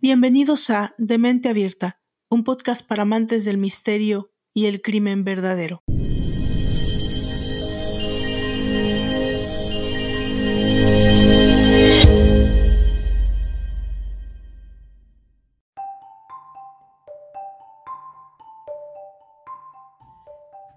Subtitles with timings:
[0.00, 5.82] Bienvenidos a De Mente Abierta, un podcast para amantes del misterio y el crimen verdadero.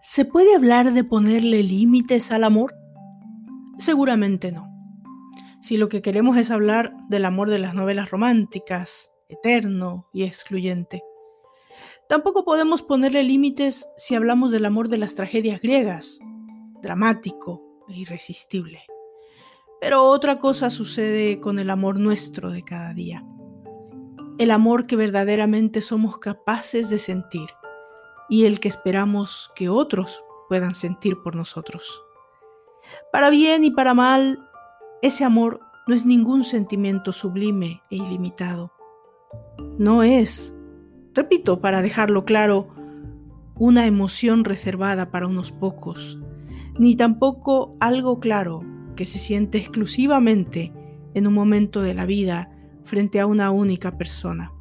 [0.01, 2.75] ¿Se puede hablar de ponerle límites al amor?
[3.89, 4.71] Seguramente no.
[5.63, 11.01] Si lo que queremos es hablar del amor de las novelas románticas, eterno y excluyente.
[12.07, 16.19] Tampoco podemos ponerle límites si hablamos del amor de las tragedias griegas,
[16.83, 18.83] dramático e irresistible.
[19.81, 23.25] Pero otra cosa sucede con el amor nuestro de cada día.
[24.37, 27.49] El amor que verdaderamente somos capaces de sentir
[28.29, 32.03] y el que esperamos que otros puedan sentir por nosotros.
[33.11, 34.39] Para bien y para mal,
[35.01, 38.71] ese amor no es ningún sentimiento sublime e ilimitado.
[39.77, 40.55] No es,
[41.13, 42.67] repito para dejarlo claro,
[43.55, 46.19] una emoción reservada para unos pocos,
[46.77, 48.61] ni tampoco algo claro
[48.95, 50.73] que se siente exclusivamente
[51.13, 52.51] en un momento de la vida
[52.83, 54.53] frente a una única persona.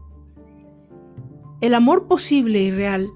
[1.61, 3.09] El amor posible y real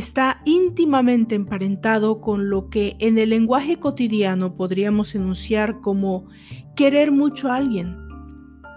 [0.00, 6.26] está íntimamente emparentado con lo que en el lenguaje cotidiano podríamos enunciar como
[6.74, 7.98] querer mucho a alguien.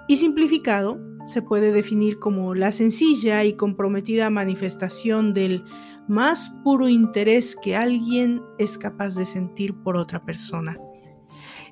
[0.09, 5.63] Y simplificado, se puede definir como la sencilla y comprometida manifestación del
[6.09, 10.77] más puro interés que alguien es capaz de sentir por otra persona.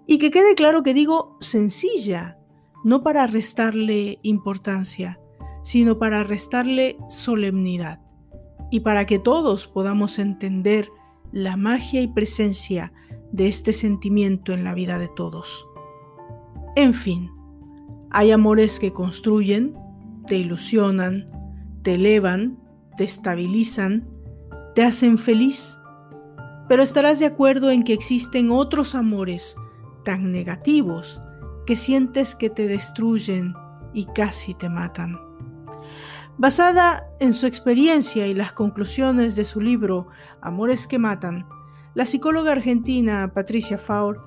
[0.07, 2.37] Y que quede claro que digo sencilla,
[2.85, 5.19] no para restarle importancia,
[5.61, 7.99] sino para restarle solemnidad
[8.71, 10.89] y para que todos podamos entender
[11.31, 12.91] la magia y presencia
[13.31, 15.67] de este sentimiento en la vida de todos.
[16.75, 17.29] En fin,
[18.09, 19.75] hay amores que construyen,
[20.25, 21.25] te ilusionan,
[21.83, 22.57] te elevan,
[22.97, 24.05] te estabilizan,
[24.73, 25.77] te hacen feliz,
[26.69, 29.55] pero estarás de acuerdo en que existen otros amores
[30.05, 31.19] tan negativos
[31.65, 33.53] que sientes que te destruyen
[33.93, 35.19] y casi te matan.
[36.41, 40.07] Basada en su experiencia y las conclusiones de su libro
[40.41, 41.45] Amores que Matan,
[41.93, 44.19] la psicóloga argentina Patricia Faur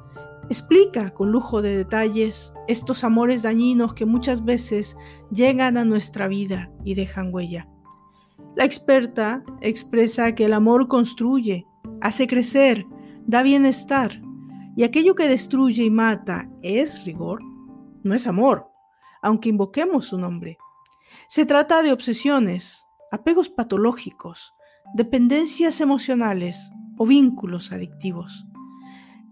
[0.48, 4.96] explica con lujo de detalles estos amores dañinos que muchas veces
[5.32, 7.68] llegan a nuestra vida y dejan huella.
[8.54, 11.66] La experta expresa que el amor construye,
[12.00, 12.86] hace crecer,
[13.26, 14.22] da bienestar,
[14.76, 17.40] y aquello que destruye y mata es rigor,
[18.04, 18.68] no es amor,
[19.20, 20.58] aunque invoquemos su nombre.
[21.26, 24.54] Se trata de obsesiones, apegos patológicos,
[24.94, 28.44] dependencias emocionales o vínculos adictivos.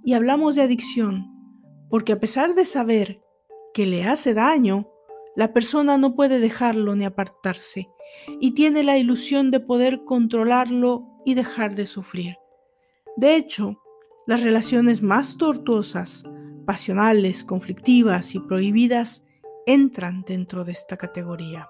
[0.04, 1.30] Y hablamos de adicción
[1.90, 3.22] porque a pesar de saber
[3.74, 4.88] que le hace daño,
[5.36, 7.90] la persona no puede dejarlo ni apartarse
[8.40, 12.36] y tiene la ilusión de poder controlarlo y dejar de sufrir.
[13.16, 13.82] De hecho,
[14.26, 16.24] las relaciones más tortuosas,
[16.66, 19.24] pasionales, conflictivas y prohibidas
[19.66, 21.68] entran dentro de esta categoría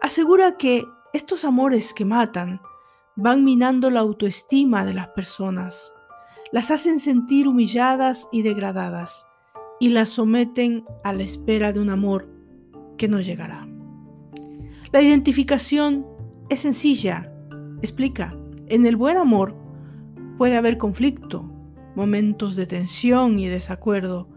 [0.00, 2.60] asegura que estos amores que matan
[3.16, 5.92] van minando la autoestima de las personas,
[6.52, 9.26] las hacen sentir humilladas y degradadas
[9.78, 12.28] y las someten a la espera de un amor
[12.96, 13.68] que no llegará.
[14.92, 16.06] La identificación
[16.48, 17.32] es sencilla,
[17.80, 18.34] explica,
[18.66, 19.56] en el buen amor
[20.38, 21.50] puede haber conflicto,
[21.94, 24.28] momentos de tensión y desacuerdo,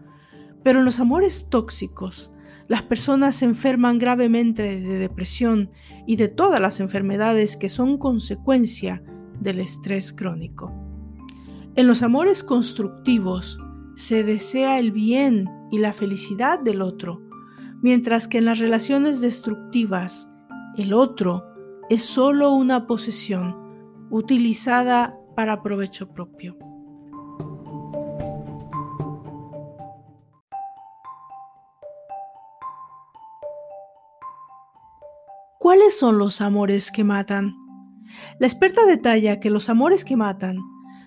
[0.62, 2.30] pero en los amores tóxicos
[2.68, 5.70] las personas se enferman gravemente de depresión
[6.06, 9.02] y de todas las enfermedades que son consecuencia
[9.40, 10.72] del estrés crónico.
[11.76, 13.58] En los amores constructivos
[13.96, 17.20] se desea el bien y la felicidad del otro,
[17.82, 20.30] mientras que en las relaciones destructivas
[20.76, 21.44] el otro
[21.90, 23.56] es solo una posesión
[24.10, 26.56] utilizada para provecho propio.
[35.64, 37.56] ¿Cuáles son los amores que matan?
[38.38, 40.58] La experta detalla que los amores que matan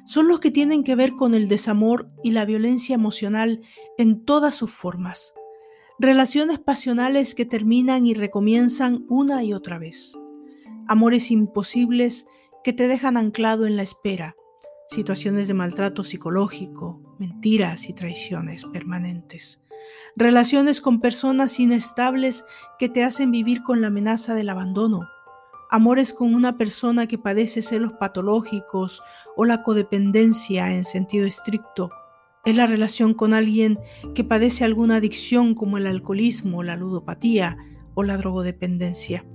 [0.04, 3.62] son los que tienen que ver con el desamor y la violencia emocional
[4.00, 5.36] en todas sus formas.
[6.00, 10.18] Relaciones pasionales que terminan y recomienzan una y otra vez.
[10.88, 12.26] Amores imposibles
[12.64, 14.36] que te dejan anclado en la espera.
[14.90, 19.62] Situaciones de maltrato psicológico, mentiras y traiciones permanentes
[20.16, 22.46] relaciones con personas inestables
[22.80, 25.08] que te hacen vivir con la amenaza del abandono,
[25.70, 29.02] amores con una persona que padece celos patológicos
[29.36, 31.92] o la codependencia en sentido estricto,
[32.46, 33.78] Es la relación con alguien
[34.16, 37.58] que padece alguna adicción como el alcoholismo, la ludopatía
[37.94, 39.26] o la drogodependencia.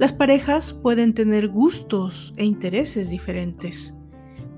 [0.00, 3.94] Las parejas pueden tener gustos e intereses diferentes,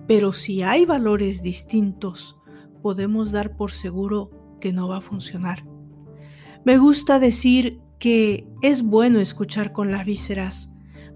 [0.07, 2.39] pero si hay valores distintos,
[2.81, 4.31] podemos dar por seguro
[4.73, 5.65] no va a funcionar.
[6.65, 10.71] Me gusta decir que es bueno escuchar con las vísceras,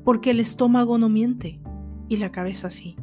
[0.04, 1.60] porque el estómago no miente
[2.08, 2.96] y la cabeza sí.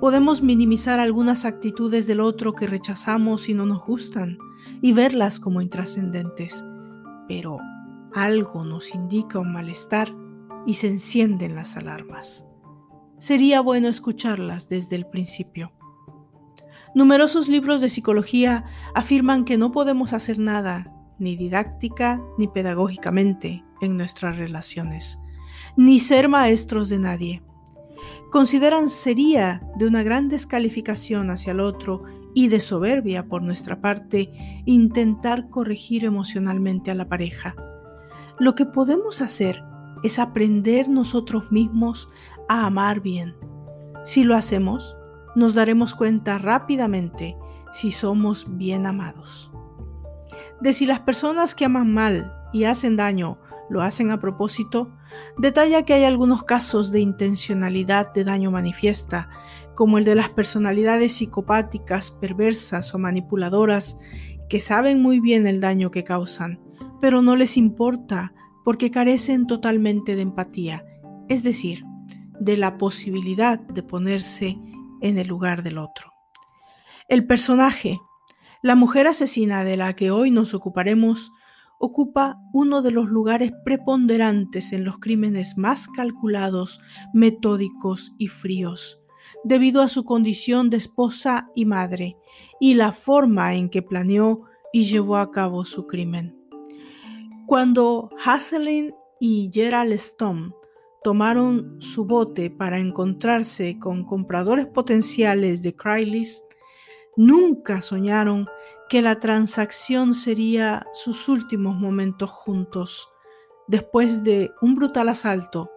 [0.00, 4.38] Podemos minimizar algunas actitudes del otro que rechazamos y no nos gustan
[4.80, 6.64] y verlas como intrascendentes,
[7.28, 7.58] pero
[8.14, 10.14] algo nos indica un malestar
[10.66, 12.46] y se encienden las alarmas.
[13.18, 15.72] Sería bueno escucharlas desde el principio.
[16.94, 18.64] Numerosos libros de psicología
[18.94, 25.20] afirman que no podemos hacer nada ni didáctica ni pedagógicamente en nuestras relaciones,
[25.76, 27.42] ni ser maestros de nadie.
[28.32, 32.04] Consideran sería de una gran descalificación hacia el otro
[32.34, 37.54] y de soberbia por nuestra parte intentar corregir emocionalmente a la pareja.
[38.38, 39.62] Lo que podemos hacer
[40.02, 42.08] es aprender nosotros mismos
[42.48, 43.34] a amar bien.
[44.04, 44.96] Si lo hacemos,
[45.34, 47.36] nos daremos cuenta rápidamente
[47.72, 49.52] si somos bien amados.
[50.60, 53.38] De si las personas que aman mal y hacen daño
[53.70, 54.92] lo hacen a propósito,
[55.38, 59.30] detalla que hay algunos casos de intencionalidad de daño manifiesta,
[59.74, 63.96] como el de las personalidades psicopáticas, perversas o manipuladoras
[64.48, 66.60] que saben muy bien el daño que causan,
[67.00, 68.34] pero no les importa
[68.64, 70.84] porque carecen totalmente de empatía,
[71.28, 71.84] es decir,
[72.40, 74.58] de la posibilidad de ponerse
[75.00, 76.12] en el lugar del otro.
[77.08, 77.98] El personaje
[78.62, 81.32] la mujer asesina de la que hoy nos ocuparemos
[81.78, 86.78] ocupa uno de los lugares preponderantes en los crímenes más calculados,
[87.14, 89.00] metódicos y fríos,
[89.44, 92.18] debido a su condición de esposa y madre
[92.60, 94.42] y la forma en que planeó
[94.74, 96.36] y llevó a cabo su crimen.
[97.46, 100.52] Cuando Haselin y Gerald Stone
[101.02, 106.44] tomaron su bote para encontrarse con compradores potenciales de Craigslist,
[107.16, 108.48] Nunca soñaron
[108.88, 113.10] que la transacción sería sus últimos momentos juntos.
[113.68, 115.70] Después de un brutal asalto,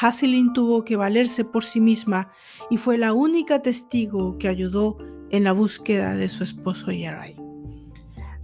[0.00, 2.32] Haselin tuvo que valerse por sí misma
[2.68, 4.98] y fue la única testigo que ayudó
[5.30, 7.36] en la búsqueda de su esposo Gerald.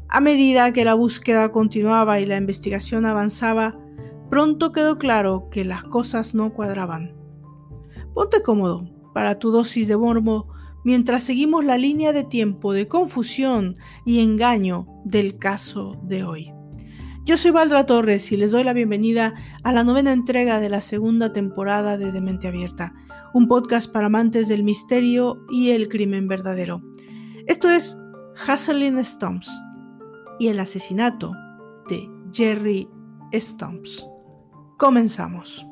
[0.08, 3.76] A medida que la búsqueda continuaba y la investigación avanzaba,
[4.34, 7.14] pronto quedó claro que las cosas no cuadraban.
[8.14, 10.52] Ponte cómodo para tu dosis de morbo
[10.82, 16.52] mientras seguimos la línea de tiempo de confusión y engaño del caso de hoy.
[17.24, 20.80] Yo soy Valdra Torres y les doy la bienvenida a la novena entrega de la
[20.80, 22.92] segunda temporada de Demente Abierta,
[23.34, 26.82] un podcast para amantes del misterio y el crimen verdadero.
[27.46, 27.96] Esto es
[28.48, 29.48] Hazelin Stumps
[30.40, 31.36] y el asesinato
[31.88, 32.88] de Jerry
[33.32, 34.08] Stumps.
[34.76, 35.66] Comenzamos.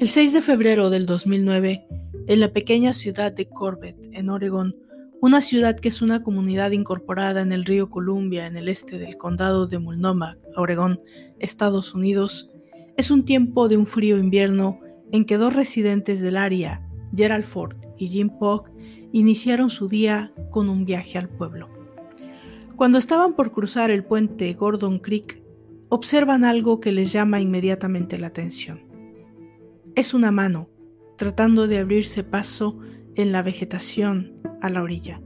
[0.00, 1.86] El 6 de febrero del 2009,
[2.26, 4.74] en la pequeña ciudad de Corbett, en Oregón,
[5.20, 9.18] una ciudad que es una comunidad incorporada en el río Columbia en el este del
[9.18, 11.02] condado de Multnomah, Oregón,
[11.38, 12.48] Estados Unidos,
[12.96, 14.80] es un tiempo de un frío invierno
[15.12, 16.80] en que dos residentes del área,
[17.14, 18.72] Gerald Ford y Jim Pogg,
[19.12, 21.68] iniciaron su día con un viaje al pueblo.
[22.74, 25.42] Cuando estaban por cruzar el puente Gordon Creek,
[25.90, 28.89] observan algo que les llama inmediatamente la atención.
[30.00, 30.70] Es una mano
[31.18, 32.78] tratando de abrirse paso
[33.16, 35.20] en la vegetación a la orilla.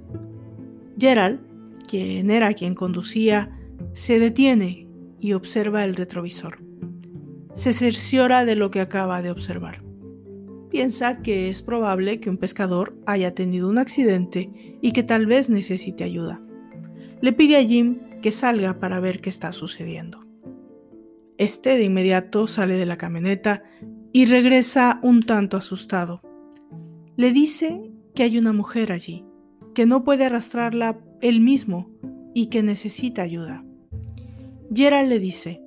[0.99, 1.39] Gerald,
[1.87, 3.57] quien era quien conducía,
[3.93, 4.89] se detiene
[5.21, 6.59] y observa el retrovisor.
[7.53, 9.85] Se cerciora de lo que acaba de observar.
[10.71, 14.51] Piensa que es probable que un pescador haya tenido un accidente
[14.83, 16.43] y que tal vez necesite ayuda.
[17.21, 20.27] Le pide a Jim que salga para ver qué está sucediendo.
[21.39, 23.63] Este de inmediato sale de la camioneta
[24.17, 26.23] y regresa un tanto asustado.
[27.17, 29.25] Le dice que hay una mujer allí,
[29.75, 31.91] que no puede arrastrarla él mismo
[32.33, 33.65] y que necesita ayuda.
[34.73, 35.61] Gerald le dice,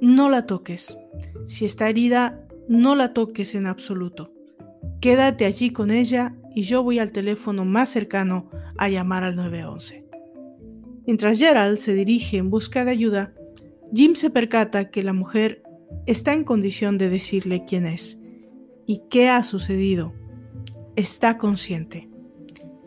[0.00, 0.96] no la toques.
[1.48, 4.32] Si está herida, no la toques en absoluto.
[5.00, 10.06] Quédate allí con ella y yo voy al teléfono más cercano a llamar al 911.
[11.06, 13.34] Mientras Gerald se dirige en busca de ayuda,
[13.92, 15.64] Jim se percata que la mujer
[16.10, 18.18] está en condición de decirle quién es
[18.84, 20.12] y qué ha sucedido.
[20.96, 22.10] Está consciente.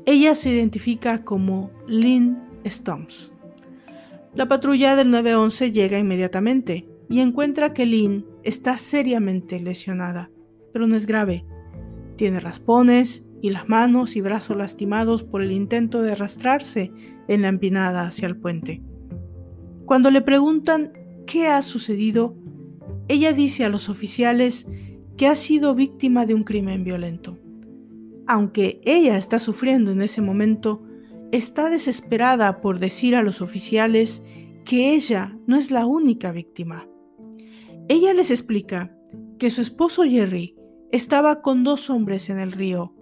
[0.06, 3.32] Ella se identifica como Lynn Stomps.
[4.36, 10.30] La patrulla del 911 llega inmediatamente y encuentra que Lynn está seriamente lesionada,
[10.74, 11.46] pero no es grave.
[12.18, 16.92] Tiene raspones y las manos y brazos lastimados por el intento de arrastrarse
[17.30, 18.82] en la empinada hacia el puente.
[19.86, 20.92] Cuando le preguntan
[21.26, 22.43] qué ha sucedido,
[23.08, 24.68] ella dice a los oficiales
[25.18, 27.38] que ha sido víctima de un crimen violento.
[28.28, 30.84] Aunque ella está sufriendo en ese momento,
[31.32, 34.24] está desesperada por decir a los oficiales
[34.66, 36.88] que ella no es la única víctima.
[37.90, 38.96] Ella les explica
[39.38, 40.56] que su esposo Jerry
[40.92, 42.96] estaba con dos hombres en el río,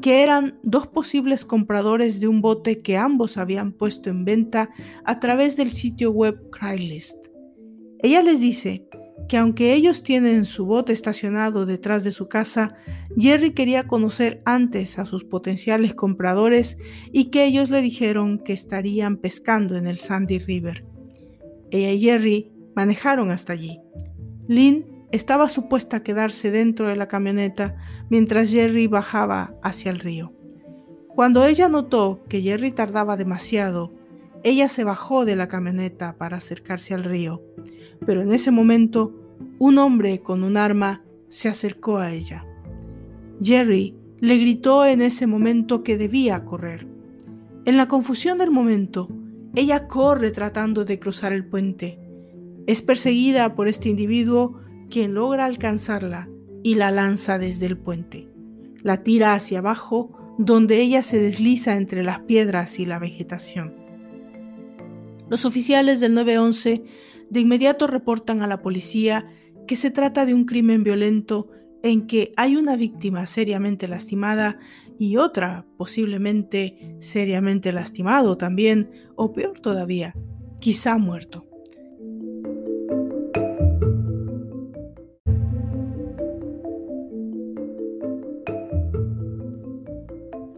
[0.00, 4.70] que eran dos posibles compradores de un bote que ambos habían puesto en venta
[5.04, 7.26] a través del sitio web Craigslist.
[8.00, 8.88] Ella les dice
[9.28, 12.74] que aunque ellos tienen su bote estacionado detrás de su casa,
[13.16, 16.78] Jerry quería conocer antes a sus potenciales compradores
[17.12, 20.84] y que ellos le dijeron que estarían pescando en el Sandy River.
[21.70, 23.78] Ella y Jerry manejaron hasta allí.
[24.48, 27.76] Lynn estaba supuesta a quedarse dentro de la camioneta
[28.08, 30.32] mientras Jerry bajaba hacia el río.
[31.14, 33.92] Cuando ella notó que Jerry tardaba demasiado,
[34.44, 37.42] ella se bajó de la camioneta para acercarse al río,
[38.04, 39.14] pero en ese momento
[39.58, 42.44] un hombre con un arma se acercó a ella.
[43.42, 46.86] Jerry le gritó en ese momento que debía correr.
[47.64, 49.08] En la confusión del momento,
[49.54, 51.98] ella corre tratando de cruzar el puente.
[52.66, 56.28] Es perseguida por este individuo quien logra alcanzarla
[56.62, 58.28] y la lanza desde el puente.
[58.82, 63.81] La tira hacia abajo donde ella se desliza entre las piedras y la vegetación.
[65.32, 66.84] Los oficiales del 911
[67.30, 69.30] de inmediato reportan a la policía
[69.66, 71.48] que se trata de un crimen violento
[71.82, 74.58] en que hay una víctima seriamente lastimada
[74.98, 80.14] y otra posiblemente seriamente lastimado también, o peor todavía,
[80.60, 81.46] quizá muerto.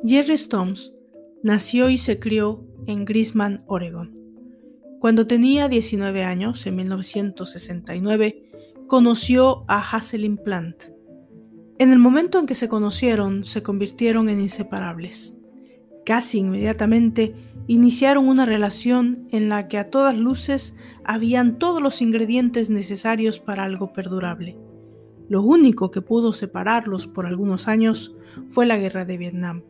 [0.05, 0.93] Jerry Stones
[1.45, 4.24] nació y se crió en Grisman, Oregon.
[5.05, 8.51] Cuando tenía 19 años, en 1969,
[8.87, 10.85] conoció a Hazelin Plant.
[11.79, 15.37] En el momento en que se conocieron, se convirtieron en inseparables.
[16.07, 17.35] Casi inmediatamente
[17.67, 23.65] iniciaron una relación en la que a todas luces habían todos los ingredientes necesarios para
[23.65, 24.57] algo perdurable.
[25.29, 28.17] Lo único que pudo separarlos por algunos años
[28.49, 29.65] fue la guerra de Vietnam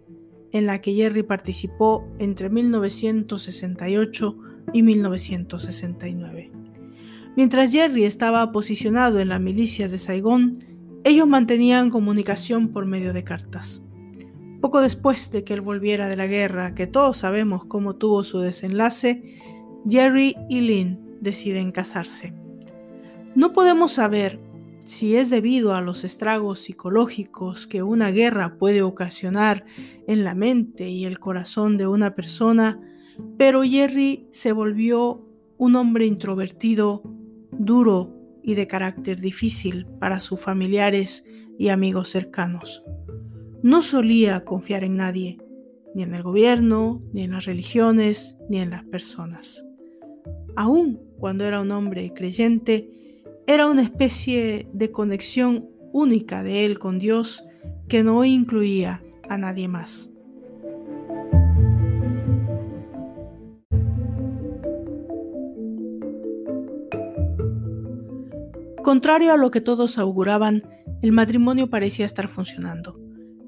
[0.55, 4.39] en la que Jerry participó entre 1968
[4.73, 6.51] y 1969.
[7.37, 10.65] Mientras Jerry estaba posicionado en las milicias de Saigón,
[11.05, 13.83] ellos mantenían comunicación por medio de cartas.
[14.61, 18.39] Poco después de que él volviera de la guerra, que todos sabemos cómo tuvo su
[18.39, 19.23] desenlace,
[19.89, 22.33] Jerry y Lynn deciden casarse.
[23.35, 24.41] No podemos saber
[24.85, 29.65] si es debido a los estragos psicológicos que una guerra puede ocasionar
[30.07, 32.81] en la mente y el corazón de una persona,
[33.37, 37.03] pero Jerry se volvió un hombre introvertido,
[37.53, 41.25] duro y de carácter difícil para sus familiares
[41.59, 42.85] y amigos cercanos.
[43.63, 45.39] No solía confiar en nadie,
[45.95, 49.65] ni en el gobierno, ni en las religiones, ni en las personas.
[50.57, 56.99] Aun cuando era un hombre creyente, era una especie de conexión única de él con
[56.99, 57.45] Dios
[57.89, 60.14] que no incluía a nadie más.
[68.85, 70.63] Contrario a lo que todos auguraban,
[71.01, 73.01] el matrimonio parecía estar funcionando,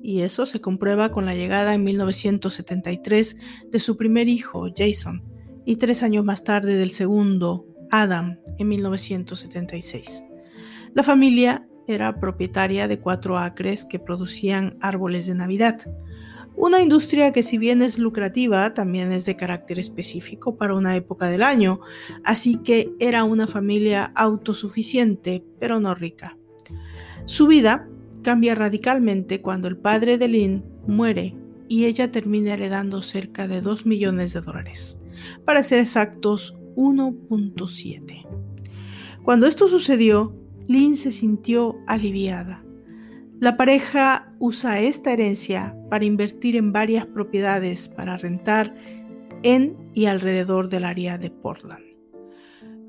[0.02, 3.36] y eso se comprueba con la llegada en 1973
[3.70, 5.22] de su primer hijo, Jason,
[5.66, 10.24] y tres años más tarde del segundo, Adam en 1976.
[10.94, 15.82] La familia era propietaria de cuatro acres que producían árboles de Navidad,
[16.56, 21.28] una industria que si bien es lucrativa, también es de carácter específico para una época
[21.28, 21.80] del año,
[22.24, 26.38] así que era una familia autosuficiente, pero no rica.
[27.26, 27.88] Su vida
[28.22, 31.36] cambia radicalmente cuando el padre de Lynn muere
[31.68, 35.00] y ella termina heredando cerca de 2 millones de dólares.
[35.44, 38.26] Para ser exactos, 1.7.
[39.22, 40.34] Cuando esto sucedió,
[40.68, 42.65] Lynn se sintió aliviada.
[43.38, 48.74] La pareja usa esta herencia para invertir en varias propiedades para rentar
[49.42, 51.84] en y alrededor del área de Portland.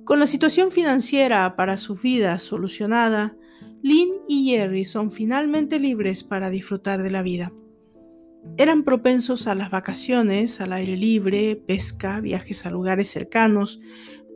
[0.06, 3.36] Con la situación financiera para su vida solucionada,
[3.84, 7.52] Lynn y Jerry son finalmente libres para disfrutar de la vida.
[8.56, 13.82] Eran propensos a las vacaciones, al aire libre, pesca, viajes a lugares cercanos,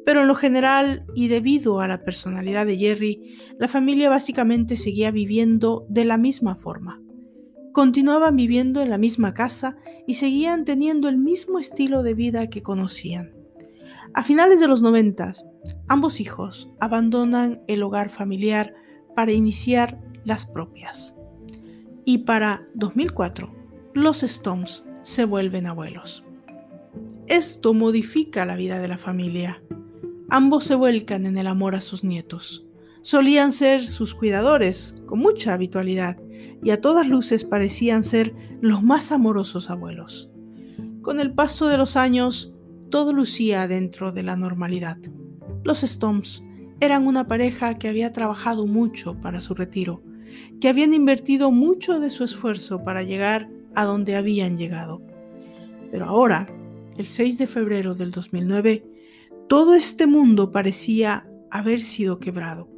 [0.05, 5.11] pero en lo general y debido a la personalidad de Jerry, la familia básicamente seguía
[5.11, 7.01] viviendo de la misma forma.
[7.73, 9.77] Continuaban viviendo en la misma casa
[10.07, 13.33] y seguían teniendo el mismo estilo de vida que conocían.
[14.13, 15.45] A finales de los noventas,
[15.87, 18.73] ambos hijos abandonan el hogar familiar
[19.15, 21.15] para iniciar las propias.
[22.03, 23.53] Y para 2004,
[23.93, 26.25] los Stones se vuelven abuelos.
[27.27, 29.61] Esto modifica la vida de la familia.
[30.33, 32.65] Ambos se vuelcan en el amor a sus nietos.
[33.01, 36.15] Solían ser sus cuidadores con mucha habitualidad
[36.63, 40.31] y a todas luces parecían ser los más amorosos abuelos.
[41.01, 42.53] Con el paso de los años,
[42.89, 44.97] todo lucía dentro de la normalidad.
[45.65, 46.41] Los Stones
[46.79, 50.01] eran una pareja que había trabajado mucho para su retiro,
[50.61, 55.01] que habían invertido mucho de su esfuerzo para llegar a donde habían llegado.
[55.91, 56.47] Pero ahora,
[56.97, 58.90] el 6 de febrero del 2009,
[59.51, 62.69] todo este mundo parecía haber sido quebrado.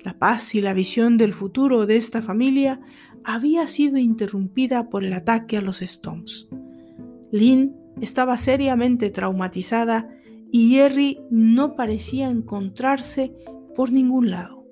[0.00, 2.80] La paz y la visión del futuro de esta familia
[3.24, 6.48] había sido interrumpida por el ataque a los Stones.
[7.30, 10.08] Lynn estaba seriamente traumatizada
[10.50, 13.34] y Jerry no parecía encontrarse
[13.76, 14.64] por ningún lado.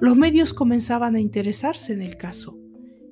[0.00, 2.58] Los medios comenzaban a interesarse en el caso.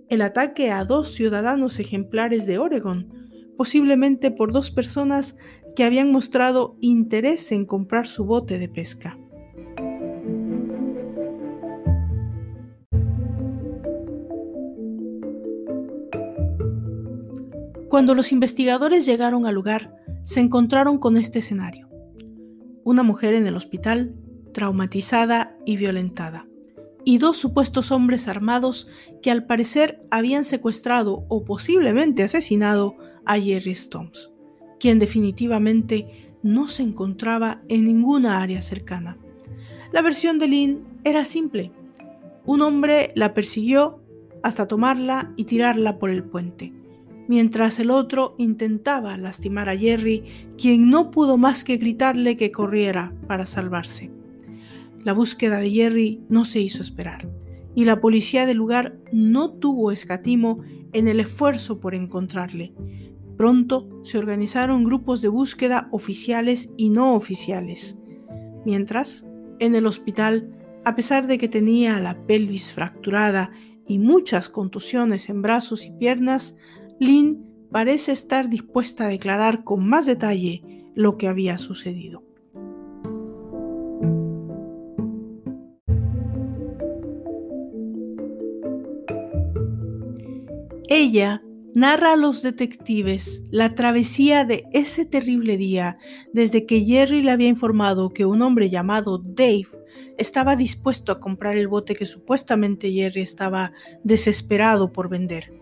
[0.08, 3.08] El ataque a dos ciudadanos ejemplares de Oregon,
[3.56, 5.36] posiblemente por dos personas
[5.74, 9.18] que habían mostrado interés en comprar su bote de pesca.
[17.88, 19.94] Cuando los investigadores llegaron al lugar,
[20.24, 21.90] se encontraron con este escenario.
[22.84, 24.14] Una mujer en el hospital,
[24.54, 26.46] traumatizada y violentada,
[27.04, 28.88] y dos supuestos hombres armados
[29.22, 34.31] que al parecer habían secuestrado o posiblemente asesinado a Jerry Stones
[34.82, 39.16] quien definitivamente no se encontraba en ninguna área cercana.
[39.92, 41.70] La versión de Lynn era simple.
[42.46, 44.00] Un hombre la persiguió
[44.42, 46.72] hasta tomarla y tirarla por el puente,
[47.28, 50.24] mientras el otro intentaba lastimar a Jerry,
[50.58, 54.10] quien no pudo más que gritarle que corriera para salvarse.
[55.04, 57.28] La búsqueda de Jerry no se hizo esperar,
[57.76, 60.58] y la policía del lugar no tuvo escatimo
[60.92, 62.72] en el esfuerzo por encontrarle,
[63.42, 67.98] Pronto se organizaron grupos de búsqueda oficiales y no oficiales.
[68.64, 69.26] Mientras,
[69.58, 73.50] en el hospital, a pesar de que tenía la pelvis fracturada
[73.84, 76.54] y muchas contusiones en brazos y piernas,
[77.00, 80.62] Lynn parece estar dispuesta a declarar con más detalle
[80.94, 82.22] lo que había sucedido.
[90.88, 91.42] Ella
[91.74, 95.98] narra a los detectives la travesía de ese terrible día
[96.32, 99.68] desde que Jerry le había informado que un hombre llamado Dave
[100.18, 103.72] estaba dispuesto a comprar el bote que supuestamente Jerry estaba
[104.04, 105.52] desesperado por vender.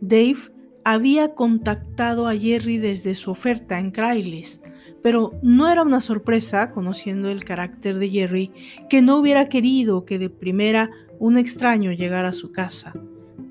[0.00, 0.50] Dave
[0.84, 4.66] había contactado a Jerry desde su oferta en Craigslist,
[5.02, 8.52] pero no era una sorpresa, conociendo el carácter de Jerry,
[8.90, 12.94] que no hubiera querido que de primera un extraño llegara a su casa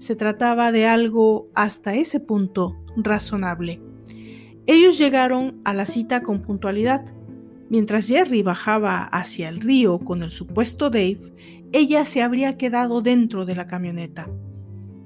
[0.04, 3.80] se trataba de algo hasta ese punto razonable.
[4.66, 7.06] Ellos llegaron a la cita con puntualidad.
[7.70, 11.22] Mientras Jerry bajaba hacia el río con el supuesto Dave,
[11.72, 14.30] ella se habría quedado dentro de la camioneta.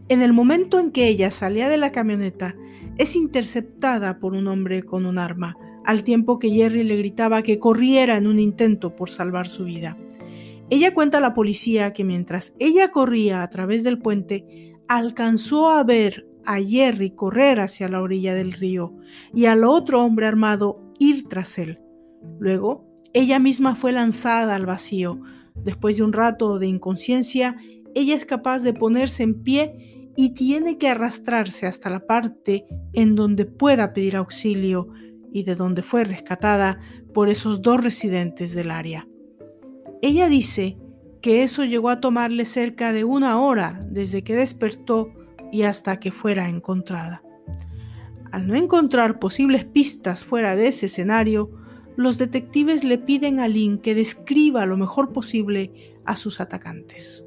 [0.09, 2.55] En el momento en que ella salía de la camioneta,
[2.97, 7.59] es interceptada por un hombre con un arma, al tiempo que Jerry le gritaba que
[7.59, 9.95] corriera en un intento por salvar su vida.
[10.71, 15.83] Ella cuenta a la policía que mientras ella corría a través del puente, alcanzó a
[15.83, 18.95] ver a Jerry correr hacia la orilla del río
[19.33, 21.79] y al otro hombre armado ir tras él.
[22.39, 25.19] Luego, ella misma fue lanzada al vacío.
[25.55, 27.57] Después de un rato de inconsciencia,
[27.95, 33.15] ella es capaz de ponerse en pie y tiene que arrastrarse hasta la parte en
[33.15, 34.89] donde pueda pedir auxilio
[35.31, 36.79] y de donde fue rescatada
[37.13, 39.07] por esos dos residentes del área.
[40.01, 40.77] Ella dice
[41.27, 45.11] que eso llegó a tomarle cerca de una hora desde que despertó
[45.51, 47.21] y hasta que fuera encontrada.
[48.31, 51.51] Al no encontrar posibles pistas fuera de ese escenario,
[51.97, 57.25] los detectives le piden a Lynn que describa lo mejor posible a sus atacantes.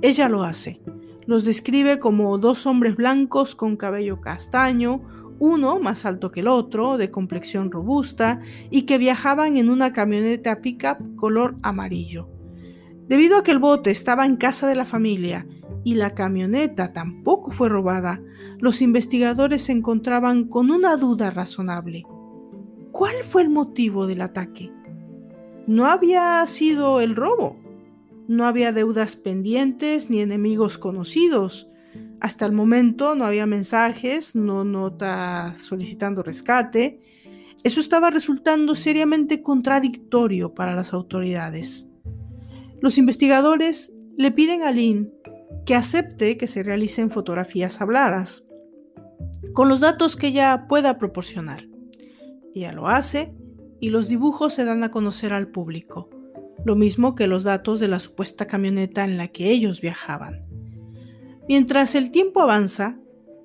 [0.00, 0.80] Ella lo hace.
[1.26, 5.02] Los describe como dos hombres blancos con cabello castaño,
[5.40, 8.38] uno más alto que el otro, de complexión robusta,
[8.70, 12.33] y que viajaban en una camioneta pickup color amarillo.
[13.08, 15.46] Debido a que el bote estaba en casa de la familia
[15.84, 18.22] y la camioneta tampoco fue robada,
[18.58, 22.04] los investigadores se encontraban con una duda razonable.
[22.92, 24.72] ¿Cuál fue el motivo del ataque?
[25.66, 27.56] No había sido el robo.
[28.26, 31.68] No había deudas pendientes ni enemigos conocidos.
[32.20, 37.02] Hasta el momento no había mensajes, no notas solicitando rescate.
[37.64, 41.90] Eso estaba resultando seriamente contradictorio para las autoridades.
[42.84, 45.10] Los investigadores le piden a Lynn
[45.64, 48.46] que acepte que se realicen fotografías habladas,
[49.54, 51.66] con los datos que ella pueda proporcionar.
[52.54, 53.34] Ella lo hace
[53.80, 56.10] y los dibujos se dan a conocer al público,
[56.66, 60.44] lo mismo que los datos de la supuesta camioneta en la que ellos viajaban.
[61.48, 62.98] Mientras el tiempo avanza,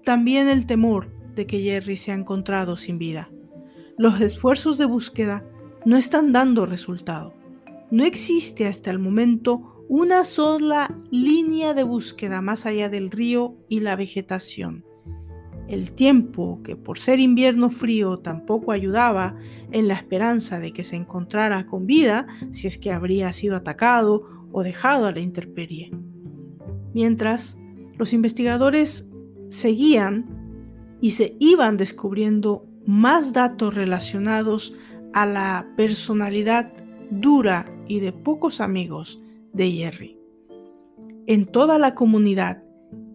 [0.04, 3.30] también el temor de que Jerry se ha encontrado sin vida.
[3.98, 5.46] Los esfuerzos de búsqueda
[5.86, 7.39] no están dando resultado.
[7.92, 13.80] No existe hasta el momento una sola línea de búsqueda más allá del río y
[13.80, 14.86] la vegetación.
[15.68, 19.36] El tiempo, que por ser invierno frío tampoco ayudaba
[19.72, 24.48] en la esperanza de que se encontrara con vida si es que habría sido atacado
[24.52, 25.92] o dejado a la intemperie.
[26.94, 27.58] Mientras,
[27.98, 29.08] los investigadores
[29.50, 34.76] seguían y se iban descubriendo más datos relacionados
[35.14, 36.72] a la personalidad
[37.12, 39.20] dura y de pocos amigos
[39.52, 40.18] de Jerry.
[41.28, 42.64] En toda la comunidad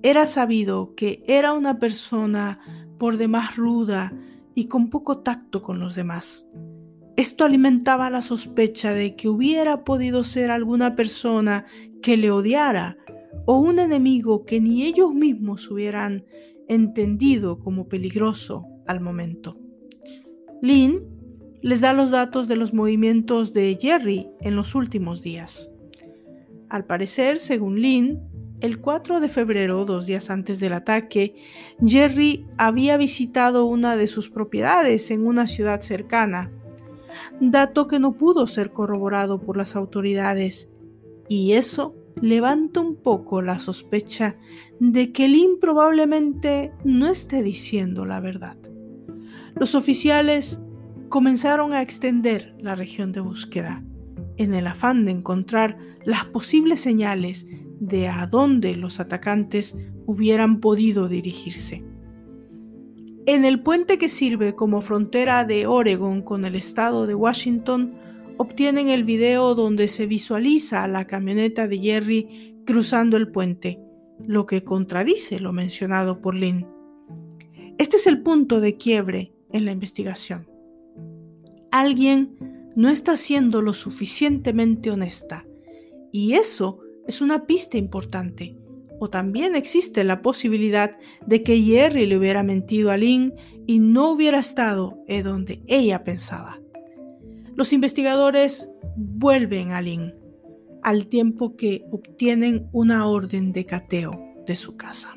[0.03, 2.61] era sabido que era una persona
[2.99, 4.13] por demás ruda
[4.55, 6.51] y con poco tacto con los demás.
[7.17, 11.65] Esto alimentaba la sospecha de que hubiera podido ser alguna persona
[12.03, 12.99] que le odiara
[13.47, 16.25] o un enemigo que ni ellos mismos hubieran
[16.69, 19.59] entendido como peligroso al momento.
[20.61, 21.14] Lynn
[21.65, 25.73] les da los datos de los movimientos de Jerry en los últimos días.
[26.69, 28.21] Al parecer, según Lynn,
[28.61, 31.37] el 4 de febrero, dos días antes del ataque,
[31.83, 36.53] Jerry había visitado una de sus propiedades en una ciudad cercana,
[37.41, 40.71] dato que no pudo ser corroborado por las autoridades,
[41.31, 44.37] y eso levanta un poco la sospecha
[44.81, 48.59] de que Lynn probablemente no esté diciendo la verdad.
[49.55, 50.61] Los oficiales
[51.15, 53.85] comenzaron a extender la región de búsqueda
[54.37, 57.47] en el afán de encontrar las posibles señales
[57.79, 61.85] de a dónde los atacantes hubieran podido dirigirse.
[63.27, 67.95] En el puente que sirve como frontera de Oregon con el estado de Washington,
[68.37, 73.79] obtienen el video donde se visualiza a la camioneta de Jerry cruzando el puente,
[74.19, 76.67] lo que contradice lo mencionado por Lynn.
[77.79, 80.53] Este es el punto de quiebre en la investigación.
[81.75, 82.37] Alguien
[82.77, 85.45] no está siendo lo suficientemente honesta.
[86.13, 88.57] Y eso es una pista importante.
[89.01, 93.35] O también existe la posibilidad de que Jerry le hubiera mentido a Lynn
[93.67, 96.61] y no hubiera estado en donde ella pensaba.
[97.57, 100.13] Los investigadores vuelven a Lynn
[100.81, 104.13] al tiempo que obtienen una orden de cateo
[104.47, 105.17] de su casa.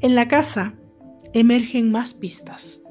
[0.00, 0.78] En la casa
[1.32, 2.82] emergen más pistas.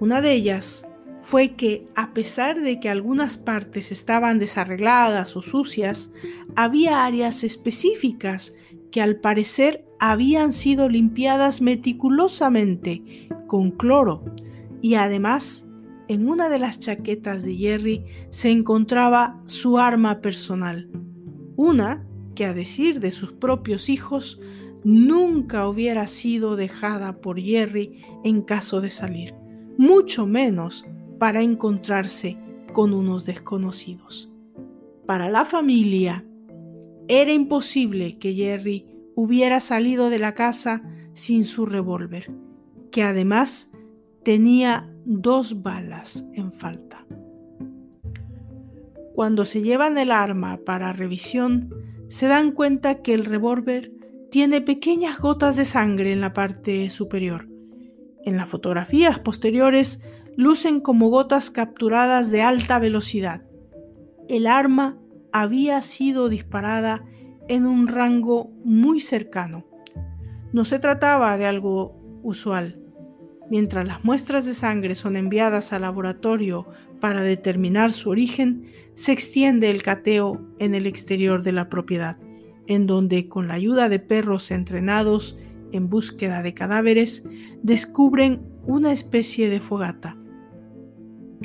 [0.00, 0.84] Una de ellas
[1.26, 6.12] fue que, a pesar de que algunas partes estaban desarregladas o sucias,
[6.54, 8.54] había áreas específicas
[8.92, 14.24] que al parecer habían sido limpiadas meticulosamente con cloro.
[14.80, 15.66] Y además
[16.06, 20.88] en una de las chaquetas de Jerry se encontraba su arma personal,
[21.56, 24.40] una que a decir de sus propios hijos
[24.84, 29.34] nunca hubiera sido dejada por Jerry en caso de salir,
[29.76, 30.86] mucho menos
[31.18, 32.38] para encontrarse
[32.72, 34.30] con unos desconocidos.
[35.06, 36.24] Para la familia,
[37.08, 40.82] era imposible que Jerry hubiera salido de la casa
[41.14, 42.32] sin su revólver,
[42.90, 43.70] que además
[44.22, 47.06] tenía dos balas en falta.
[49.14, 51.72] Cuando se llevan el arma para revisión,
[52.08, 53.92] se dan cuenta que el revólver
[54.30, 57.48] tiene pequeñas gotas de sangre en la parte superior.
[58.24, 60.02] En las fotografías posteriores
[60.36, 63.42] lucen como gotas capturadas de alta velocidad.
[64.28, 64.98] El arma
[65.32, 67.04] había sido disparada
[67.48, 69.66] en un rango muy cercano.
[70.52, 72.80] No se trataba de algo usual.
[73.48, 76.66] mientras las muestras de sangre son enviadas al laboratorio
[77.00, 82.18] para determinar su origen, se extiende el cateo en el exterior de la propiedad,
[82.66, 85.38] en donde con la ayuda de perros entrenados
[85.70, 87.22] en búsqueda de cadáveres,
[87.62, 90.16] descubren una especie de fogata,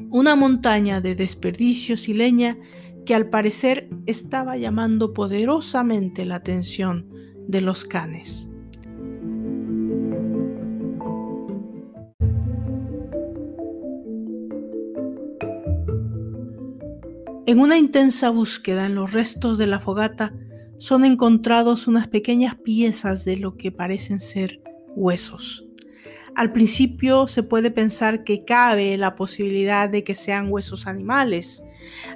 [0.09, 2.57] una montaña de desperdicios y leña
[3.05, 7.09] que al parecer estaba llamando poderosamente la atención
[7.47, 8.49] de los canes.
[17.47, 20.33] En una intensa búsqueda en los restos de la fogata
[20.77, 24.61] son encontrados unas pequeñas piezas de lo que parecen ser
[24.95, 25.70] huesos.
[26.35, 31.63] Al principio se puede pensar que cabe la posibilidad de que sean huesos animales,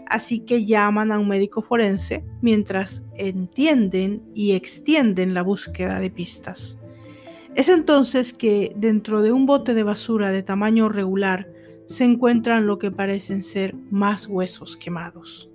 [0.07, 6.79] así que llaman a un médico forense mientras entienden y extienden la búsqueda de pistas.
[7.55, 11.49] Es entonces que dentro de un bote de basura de tamaño regular
[11.85, 15.49] se encuentran lo que parecen ser más huesos quemados.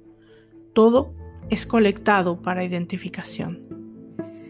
[0.75, 1.13] Todo
[1.49, 3.67] es colectado para identificación.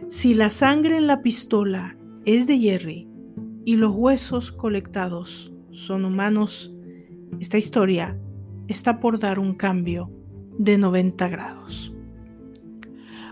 [0.09, 3.10] Si la sangre en la pistola es de Jerry
[3.65, 6.75] y los huesos colectados son humanos,
[7.41, 8.19] esta historia
[8.69, 10.11] está por dar un cambio
[10.59, 11.95] de 90 grados.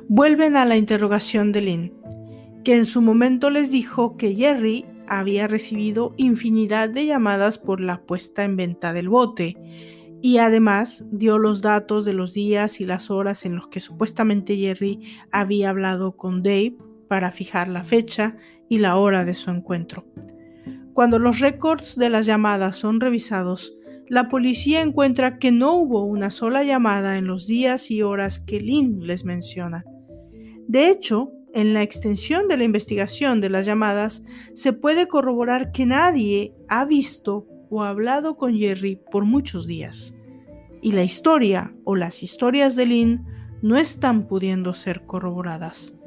[0.08, 1.92] Vuelven a la interrogación de Lynn,
[2.64, 8.02] que en su momento les dijo que Jerry había recibido infinidad de llamadas por la
[8.02, 9.56] puesta en venta del bote
[10.20, 14.56] y además dio los datos de los días y las horas en los que supuestamente
[14.56, 16.76] Jerry había hablado con Dave
[17.08, 18.36] para fijar la fecha
[18.68, 20.04] y la hora de su encuentro.
[20.94, 23.74] Cuando los récords de las llamadas son revisados,
[24.08, 28.58] la policía encuentra que no hubo una sola llamada en los días y horas que
[28.58, 29.84] Lynn les menciona.
[30.66, 34.22] De hecho, en la extensión de la investigación de las llamadas
[34.54, 40.14] se puede corroborar que nadie ha visto o hablado con Jerry por muchos días.
[40.80, 43.26] Y la historia o las historias de Lynn
[43.62, 45.97] no están pudiendo ser corroboradas.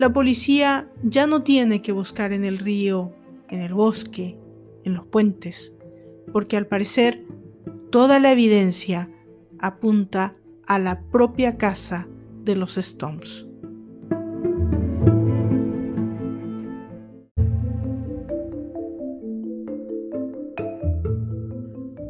[0.00, 3.12] La policía ya no tiene que buscar en el río,
[3.50, 4.38] en el bosque,
[4.82, 5.76] en los puentes,
[6.32, 7.22] porque al parecer
[7.90, 9.10] toda la evidencia
[9.58, 10.34] apunta
[10.66, 12.08] a la propia casa
[12.44, 13.46] de los Stones.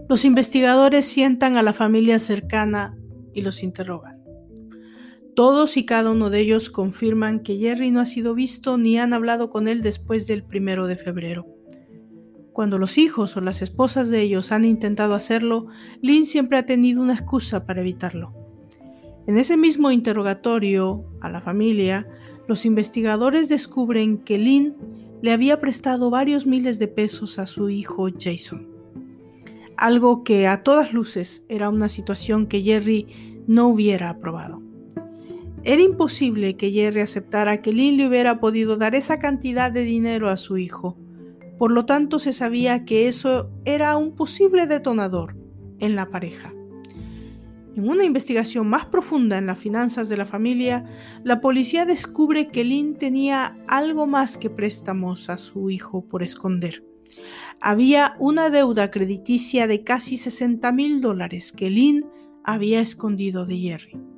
[0.09, 2.97] Los investigadores sientan a la familia cercana
[3.35, 4.20] y los interrogan.
[5.41, 9.15] Todos y cada uno de ellos confirman que Jerry no ha sido visto ni han
[9.15, 11.47] hablado con él después del primero de febrero.
[12.53, 15.69] Cuando los hijos o las esposas de ellos han intentado hacerlo,
[16.03, 18.35] Lynn siempre ha tenido una excusa para evitarlo.
[19.27, 22.07] En ese mismo interrogatorio a la familia,
[22.47, 24.77] los investigadores descubren que Lynn
[25.23, 28.69] le había prestado varios miles de pesos a su hijo Jason
[29.79, 33.07] algo que a todas luces era una situación que Jerry
[33.47, 34.70] no hubiera aprobado.
[35.63, 40.29] Era imposible que Jerry aceptara que Lynn le hubiera podido dar esa cantidad de dinero
[40.29, 40.99] a su hijo.
[41.59, 45.37] Por lo tanto, se sabía que eso era un posible detonador
[45.79, 46.53] en la pareja.
[47.77, 50.85] En una investigación más profunda en las finanzas de la familia,
[51.23, 56.83] la policía descubre que Lynn tenía algo más que préstamos a su hijo por esconder
[57.61, 62.07] había una deuda crediticia de casi 60 mil dólares que Lynn
[62.43, 64.10] había escondido de Jerry.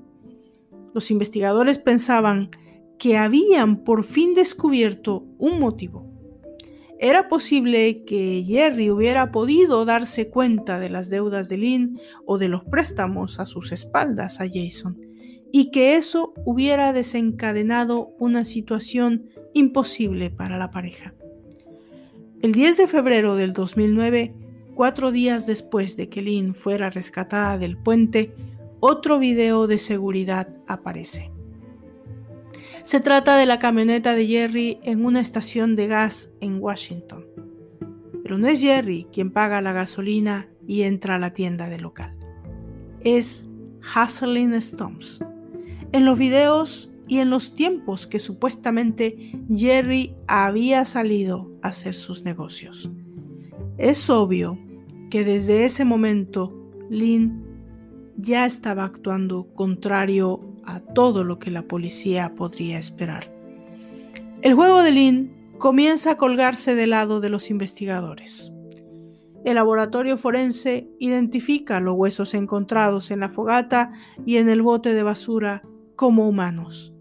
[0.94, 2.50] Los investigadores pensaban
[2.98, 6.12] que habían por fin descubierto un motivo.
[7.00, 12.46] Era posible que Jerry hubiera podido darse cuenta de las deudas de Lynn o de
[12.46, 15.00] los préstamos a sus espaldas a Jason,
[15.50, 21.14] y que eso hubiera desencadenado una situación imposible para la pareja.
[22.40, 24.34] El 10 de febrero del 2009,
[24.74, 28.32] cuatro días después de que Lynn fuera rescatada del puente,
[28.84, 31.30] otro video de seguridad aparece.
[32.82, 37.24] Se trata de la camioneta de Jerry en una estación de gas en Washington.
[38.24, 42.16] Pero no es Jerry quien paga la gasolina y entra a la tienda del local.
[43.04, 43.48] Es
[43.94, 45.24] Hazelin Stones.
[45.92, 52.24] En los videos y en los tiempos que supuestamente Jerry había salido a hacer sus
[52.24, 52.90] negocios.
[53.78, 54.58] Es obvio
[55.08, 56.52] que desde ese momento
[56.90, 57.51] Lynn
[58.16, 63.32] ya estaba actuando contrario a todo lo que la policía podría esperar.
[64.42, 68.52] El juego de Lynn comienza a colgarse del lado de los investigadores.
[69.44, 73.92] El laboratorio forense identifica los huesos encontrados en la fogata
[74.24, 75.62] y en el bote de basura
[75.96, 76.92] como humanos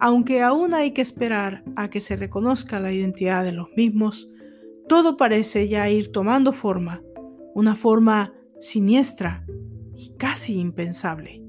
[0.00, 4.28] aunque aún hay que esperar a que se reconozca la identidad de los mismos,
[4.88, 7.02] todo parece ya ir tomando forma,
[7.54, 9.44] una forma siniestra
[9.98, 11.42] y casi impensable.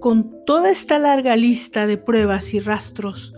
[0.00, 3.34] Con toda esta larga lista de pruebas y rastros,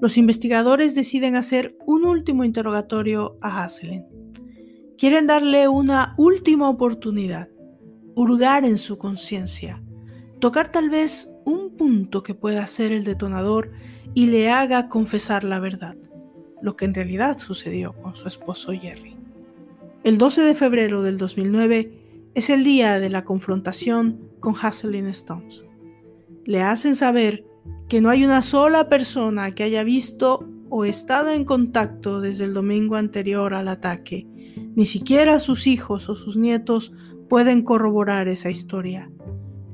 [0.00, 4.04] los investigadores deciden hacer un último interrogatorio a Haselin.
[4.98, 7.48] Quieren darle una última oportunidad,
[8.14, 9.82] hurgar en su conciencia,
[10.40, 13.70] tocar tal vez un punto que pueda ser el detonador
[14.14, 15.96] y le haga confesar la verdad,
[16.62, 19.16] lo que en realidad sucedió con su esposo Jerry.
[20.04, 25.66] El 12 de febrero del 2009 es el día de la confrontación con Haselin Stones
[26.46, 27.44] le hacen saber
[27.88, 32.54] que no hay una sola persona que haya visto o estado en contacto desde el
[32.54, 34.26] domingo anterior al ataque.
[34.74, 36.92] Ni siquiera sus hijos o sus nietos
[37.28, 39.10] pueden corroborar esa historia.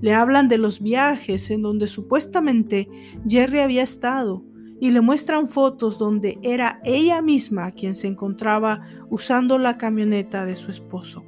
[0.03, 2.89] Le hablan de los viajes en donde supuestamente
[3.27, 4.45] Jerry había estado
[4.81, 10.57] y le muestran fotos donde era ella misma quien se encontraba usando la camioneta de
[10.57, 11.25] su esposo.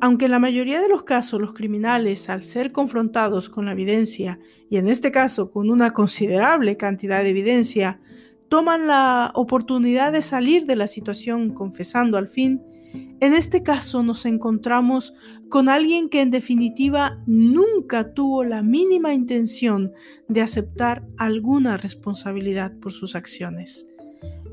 [0.00, 4.40] Aunque en la mayoría de los casos los criminales, al ser confrontados con la evidencia,
[4.70, 8.00] y en este caso con una considerable cantidad de evidencia,
[8.48, 12.62] toman la oportunidad de salir de la situación confesando al fin,
[13.20, 15.14] en este caso nos encontramos
[15.52, 19.92] con alguien que en definitiva nunca tuvo la mínima intención
[20.26, 23.86] de aceptar alguna responsabilidad por sus acciones.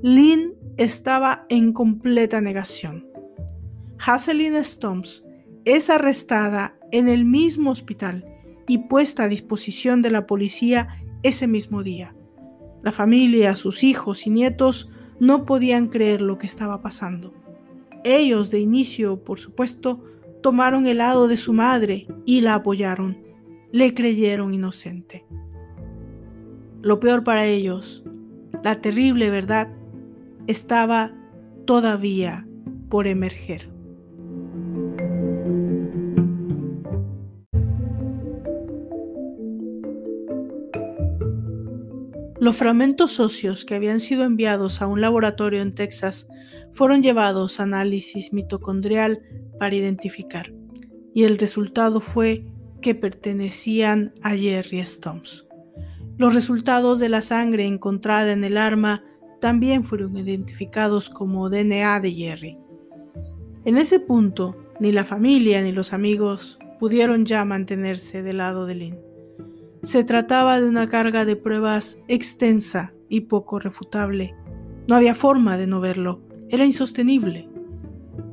[0.02, 3.08] Lynn estaba en completa negación.
[4.06, 5.24] Hazelin Stomps
[5.64, 8.26] es arrestada en el mismo hospital
[8.68, 12.14] y puesta a disposición de la policía ese mismo día.
[12.84, 14.90] La familia, sus hijos y nietos
[15.22, 17.34] no podían creer lo que estaba pasando.
[18.04, 20.04] Ellos de inicio, por supuesto,
[20.42, 23.18] tomaron el lado de su madre y la apoyaron.
[23.72, 25.26] Le creyeron inocente.
[26.82, 28.04] Lo peor para ellos,
[28.64, 29.72] la terrible verdad,
[30.48, 31.14] estaba
[31.66, 32.48] todavía
[32.90, 33.70] por emerger.
[42.40, 46.30] Los fragmentos óseos que habían sido enviados a un laboratorio en Texas
[46.72, 49.22] fueron llevados a análisis mitocondrial
[49.60, 50.54] para identificar,
[51.14, 52.46] y el resultado fue
[52.82, 55.46] que pertenecían a Jerry Stones.
[56.18, 59.04] Los resultados de la sangre encontrada en el arma
[59.40, 62.58] también fueron identificados como DNA de Jerry.
[63.66, 68.76] En ese punto, ni la familia ni los amigos pudieron ya mantenerse del lado de
[68.76, 69.00] Lynn.
[69.82, 74.36] Se trataba de una carga de pruebas extensa y poco refutable.
[74.88, 76.22] No había forma de no verlo.
[76.50, 77.49] Era insostenible.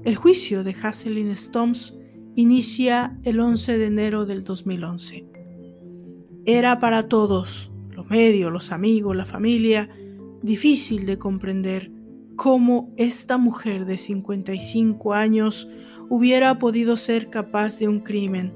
[0.06, 1.98] El juicio de Hazelin Stones
[2.36, 5.26] inicia el 11 de enero del 2011.
[6.44, 9.90] Era para todos, los medios, los amigos, la familia,
[10.44, 11.90] difícil de comprender
[12.36, 15.68] cómo esta mujer de 55 años
[16.08, 18.54] hubiera podido ser capaz de un crimen,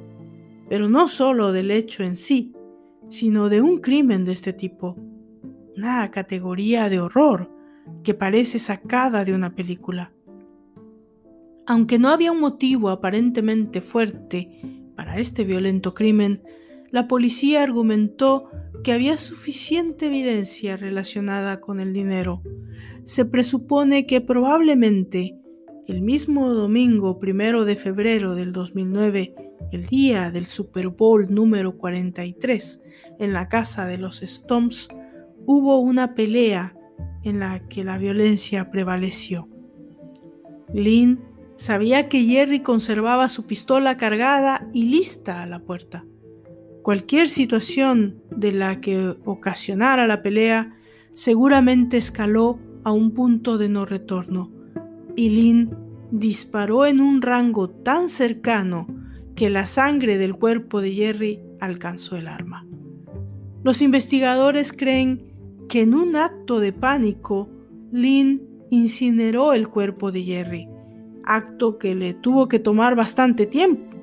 [0.68, 2.52] pero no solo del hecho en sí,
[3.08, 4.96] sino de un crimen de este tipo,
[5.76, 7.50] una categoría de horror
[8.04, 10.12] que parece sacada de una película.
[11.70, 14.60] Aunque no había un motivo aparentemente fuerte
[14.96, 16.42] para este violento crimen,
[16.90, 18.50] la policía argumentó
[18.82, 22.42] que había suficiente evidencia relacionada con el dinero.
[23.04, 25.38] Se presupone que probablemente
[25.86, 29.36] el mismo domingo primero de febrero del 2009
[29.70, 32.80] el día del Super Bowl número 43
[33.20, 34.88] en la casa de los Stomps,
[35.46, 36.74] hubo una pelea
[37.22, 39.46] en la que la violencia prevaleció.
[40.74, 41.29] Lynn
[41.60, 46.06] sabía que Jerry conservaba su pistola cargada y lista a la puerta.
[46.82, 50.74] Cualquier situación de la que ocasionara la pelea
[51.12, 54.50] seguramente escaló a un punto de no retorno,
[55.16, 55.76] y Lynn
[56.10, 58.86] disparó en un rango tan cercano
[59.34, 62.66] que la sangre del cuerpo de Jerry alcanzó el arma.
[63.62, 65.30] Los investigadores creen
[65.68, 67.50] que en un acto de pánico,
[67.92, 70.69] Lynn incineró el cuerpo de Jerry,
[71.30, 73.96] acto que le tuvo que tomar bastante tiempo.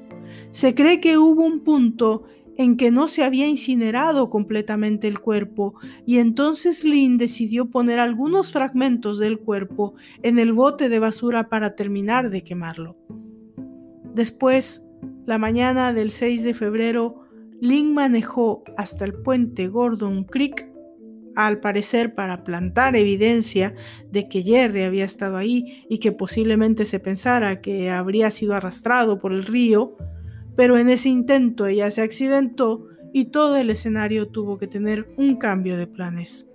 [0.51, 2.23] Se cree que hubo un punto
[2.57, 5.75] en que no se había incinerado completamente el cuerpo
[6.05, 11.75] y entonces Lynn decidió poner algunos fragmentos del cuerpo en el bote de basura para
[11.75, 12.97] terminar de quemarlo.
[14.15, 14.83] Después
[15.25, 17.21] la mañana del 6 de febrero,
[17.59, 20.66] Lynn manejó hasta el puente Gordon Creek,
[21.37, 23.75] al parecer para plantar evidencia
[24.11, 29.19] de que Jerry había estado ahí y que posiblemente se pensara que habría sido arrastrado
[29.19, 29.95] por el río,
[30.55, 35.35] pero en ese intento ella se accidentó y todo el escenario tuvo que tener un
[35.35, 36.49] cambio de planes.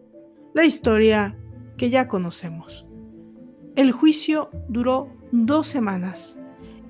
[0.52, 1.38] La historia
[1.76, 2.84] que ya conocemos.
[3.76, 6.40] El juicio duró dos semanas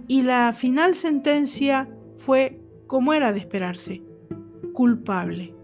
[0.09, 4.03] y la final sentencia fue como era de esperarse,
[4.73, 5.55] culpable.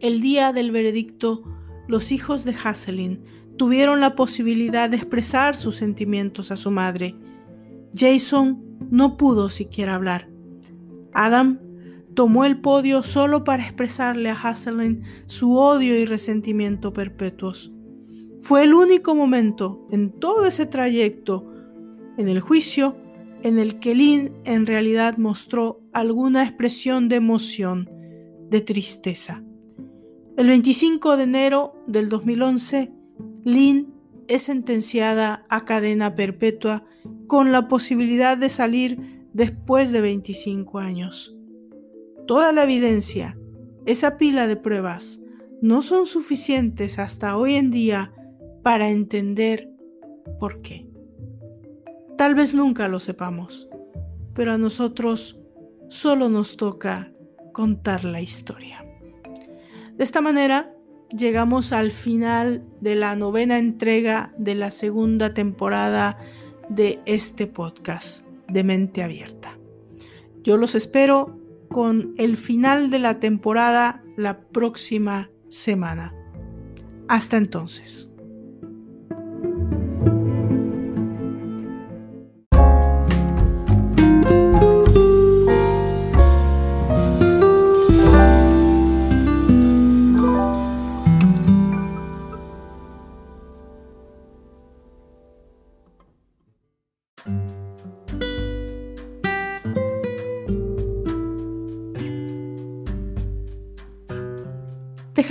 [0.00, 1.44] El día del veredicto,
[1.86, 3.22] los hijos de Haselin
[3.58, 7.14] tuvieron la posibilidad de expresar sus sentimientos a su madre.
[7.94, 10.30] Jason no pudo siquiera hablar.
[11.12, 11.60] Adam
[12.14, 17.70] tomó el podio solo para expresarle a Haselin su odio y resentimiento perpetuos.
[18.40, 21.46] Fue el único momento en todo ese trayecto
[22.16, 22.96] en el juicio
[23.42, 27.90] en el que Lynn en realidad mostró alguna expresión de emoción,
[28.48, 29.44] de tristeza.
[30.40, 32.90] El 25 de enero del 2011,
[33.44, 33.92] Lynn
[34.26, 36.86] es sentenciada a cadena perpetua
[37.26, 41.36] con la posibilidad de salir después de 25 años.
[42.26, 43.38] Toda la evidencia,
[43.84, 45.20] esa pila de pruebas,
[45.60, 48.14] no son suficientes hasta hoy en día
[48.62, 49.68] para entender
[50.38, 50.88] por qué.
[52.16, 53.68] Tal vez nunca lo sepamos,
[54.32, 55.38] pero a nosotros
[55.90, 57.12] solo nos toca
[57.52, 58.79] contar la historia.
[60.00, 60.74] De esta manera,
[61.14, 66.16] llegamos al final de la novena entrega de la segunda temporada
[66.70, 69.58] de este podcast de mente abierta.
[70.42, 71.38] Yo los espero
[71.68, 76.14] con el final de la temporada la próxima semana.
[77.06, 78.09] Hasta entonces.